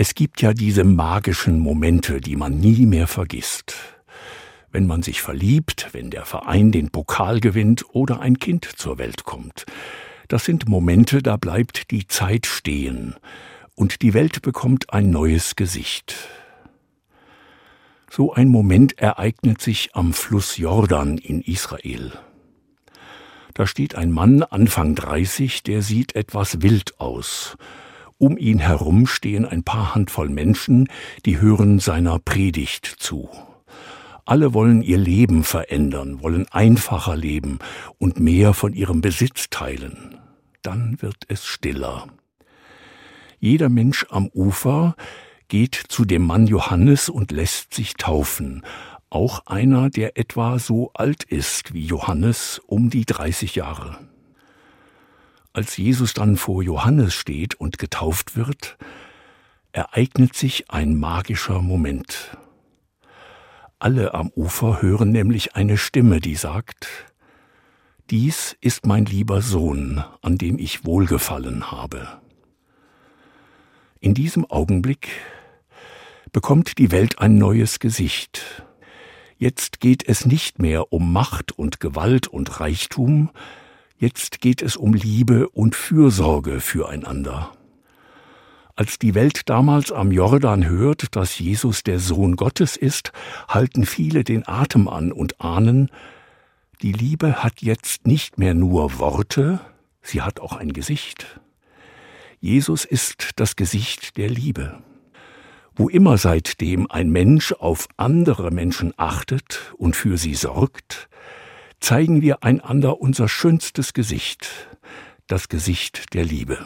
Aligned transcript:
Es 0.00 0.14
gibt 0.14 0.42
ja 0.42 0.52
diese 0.54 0.84
magischen 0.84 1.58
Momente, 1.58 2.20
die 2.20 2.36
man 2.36 2.60
nie 2.60 2.86
mehr 2.86 3.08
vergisst. 3.08 3.74
Wenn 4.70 4.86
man 4.86 5.02
sich 5.02 5.22
verliebt, 5.22 5.88
wenn 5.90 6.10
der 6.10 6.24
Verein 6.24 6.70
den 6.70 6.90
Pokal 6.90 7.40
gewinnt 7.40 7.84
oder 7.88 8.20
ein 8.20 8.38
Kind 8.38 8.64
zur 8.64 8.98
Welt 8.98 9.24
kommt. 9.24 9.66
Das 10.28 10.44
sind 10.44 10.68
Momente, 10.68 11.20
da 11.20 11.36
bleibt 11.36 11.90
die 11.90 12.06
Zeit 12.06 12.46
stehen 12.46 13.16
und 13.74 14.02
die 14.02 14.14
Welt 14.14 14.40
bekommt 14.40 14.92
ein 14.92 15.10
neues 15.10 15.56
Gesicht. 15.56 16.14
So 18.08 18.32
ein 18.32 18.46
Moment 18.46 19.00
ereignet 19.00 19.60
sich 19.60 19.96
am 19.96 20.12
Fluss 20.12 20.58
Jordan 20.58 21.18
in 21.18 21.40
Israel. 21.40 22.12
Da 23.52 23.66
steht 23.66 23.96
ein 23.96 24.12
Mann 24.12 24.44
Anfang 24.44 24.94
30, 24.94 25.64
der 25.64 25.82
sieht 25.82 26.14
etwas 26.14 26.62
wild 26.62 27.00
aus 27.00 27.56
um 28.18 28.36
ihn 28.36 28.58
herum 28.58 29.06
stehen 29.06 29.44
ein 29.44 29.62
paar 29.62 29.94
Handvoll 29.94 30.28
Menschen, 30.28 30.88
die 31.24 31.40
hören 31.40 31.78
seiner 31.78 32.18
Predigt 32.18 32.86
zu. 32.86 33.28
Alle 34.24 34.52
wollen 34.52 34.82
ihr 34.82 34.98
Leben 34.98 35.42
verändern, 35.42 36.20
wollen 36.20 36.46
einfacher 36.50 37.16
leben 37.16 37.60
und 37.96 38.20
mehr 38.20 38.52
von 38.52 38.74
ihrem 38.74 39.00
Besitz 39.00 39.48
teilen. 39.48 40.18
Dann 40.62 41.00
wird 41.00 41.24
es 41.28 41.46
stiller. 41.46 42.08
Jeder 43.38 43.68
Mensch 43.68 44.04
am 44.10 44.28
Ufer 44.28 44.96
geht 45.46 45.76
zu 45.88 46.04
dem 46.04 46.26
Mann 46.26 46.46
Johannes 46.46 47.08
und 47.08 47.32
lässt 47.32 47.72
sich 47.72 47.94
taufen, 47.94 48.62
auch 49.10 49.46
einer, 49.46 49.88
der 49.88 50.18
etwa 50.18 50.58
so 50.58 50.90
alt 50.92 51.24
ist 51.24 51.72
wie 51.72 51.86
Johannes, 51.86 52.60
um 52.66 52.90
die 52.90 53.06
30 53.06 53.54
Jahre. 53.54 53.98
Als 55.52 55.76
Jesus 55.76 56.14
dann 56.14 56.36
vor 56.36 56.62
Johannes 56.62 57.14
steht 57.14 57.54
und 57.54 57.78
getauft 57.78 58.36
wird, 58.36 58.76
ereignet 59.72 60.34
sich 60.34 60.70
ein 60.70 60.96
magischer 60.96 61.60
Moment. 61.60 62.36
Alle 63.78 64.14
am 64.14 64.30
Ufer 64.34 64.82
hören 64.82 65.10
nämlich 65.10 65.54
eine 65.54 65.76
Stimme, 65.76 66.20
die 66.20 66.34
sagt, 66.34 66.88
Dies 68.10 68.56
ist 68.62 68.86
mein 68.86 69.04
lieber 69.04 69.42
Sohn, 69.42 70.02
an 70.22 70.38
dem 70.38 70.58
ich 70.58 70.86
wohlgefallen 70.86 71.70
habe. 71.70 72.08
In 74.00 74.14
diesem 74.14 74.50
Augenblick 74.50 75.08
bekommt 76.32 76.78
die 76.78 76.90
Welt 76.90 77.18
ein 77.18 77.36
neues 77.36 77.80
Gesicht. 77.80 78.64
Jetzt 79.36 79.80
geht 79.80 80.08
es 80.08 80.24
nicht 80.24 80.58
mehr 80.58 80.92
um 80.92 81.12
Macht 81.12 81.52
und 81.52 81.80
Gewalt 81.80 82.28
und 82.28 82.60
Reichtum, 82.60 83.30
Jetzt 84.00 84.40
geht 84.40 84.62
es 84.62 84.76
um 84.76 84.94
Liebe 84.94 85.48
und 85.48 85.74
Fürsorge 85.74 86.60
füreinander. 86.60 87.50
Als 88.76 89.00
die 89.00 89.16
Welt 89.16 89.48
damals 89.48 89.90
am 89.90 90.12
Jordan 90.12 90.68
hört, 90.68 91.16
dass 91.16 91.40
Jesus 91.40 91.82
der 91.82 91.98
Sohn 91.98 92.36
Gottes 92.36 92.76
ist, 92.76 93.10
halten 93.48 93.84
viele 93.84 94.22
den 94.22 94.46
Atem 94.46 94.86
an 94.86 95.10
und 95.10 95.40
ahnen, 95.40 95.90
die 96.80 96.92
Liebe 96.92 97.42
hat 97.42 97.60
jetzt 97.60 98.06
nicht 98.06 98.38
mehr 98.38 98.54
nur 98.54 99.00
Worte, 99.00 99.58
sie 100.00 100.22
hat 100.22 100.38
auch 100.38 100.52
ein 100.52 100.72
Gesicht. 100.72 101.40
Jesus 102.38 102.84
ist 102.84 103.30
das 103.34 103.56
Gesicht 103.56 104.16
der 104.16 104.30
Liebe. 104.30 104.80
Wo 105.74 105.88
immer 105.88 106.18
seitdem 106.18 106.88
ein 106.88 107.10
Mensch 107.10 107.50
auf 107.50 107.88
andere 107.96 108.52
Menschen 108.52 108.94
achtet 108.96 109.74
und 109.76 109.96
für 109.96 110.18
sie 110.18 110.36
sorgt, 110.36 111.08
zeigen 111.80 112.22
wir 112.22 112.42
einander 112.42 113.00
unser 113.00 113.28
schönstes 113.28 113.92
Gesicht, 113.92 114.68
das 115.26 115.48
Gesicht 115.48 116.14
der 116.14 116.24
Liebe. 116.24 116.58